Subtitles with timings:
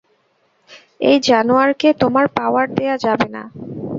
[1.01, 3.43] এই জানোয়ারকে তোমার পাওয়ার দেয়া যাবে না।